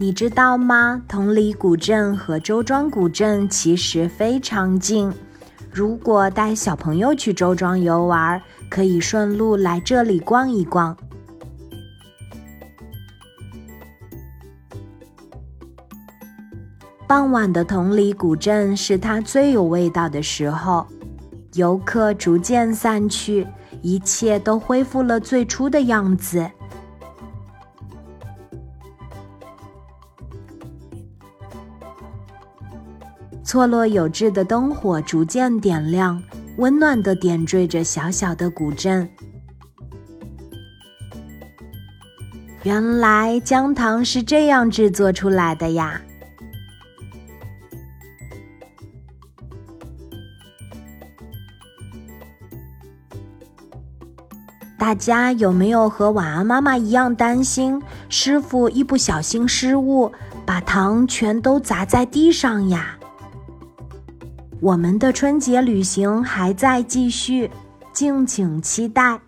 [0.00, 1.02] 你知道吗？
[1.08, 5.12] 同里古镇和周庄古镇其实非常近。
[5.72, 8.40] 如果带小朋友去周庄游玩，
[8.70, 10.96] 可以顺路来这里逛一逛。
[17.08, 20.86] 傍晚的同里古镇是它最有味道的时候，
[21.54, 23.44] 游客逐渐散去，
[23.82, 26.48] 一切都恢复了最初的样子。
[33.48, 36.22] 错落有致的灯火逐渐点亮，
[36.58, 39.08] 温暖的点缀着小小的古镇。
[42.62, 45.98] 原来姜糖是这样制作出来的呀！
[54.76, 60.12] 大家有没有和晚安妈妈一样担心师傅一不小心失误，
[60.44, 62.94] 把糖全都砸在地上呀？
[64.60, 67.48] 我们的春节旅行还在继续，
[67.92, 69.27] 敬请期待。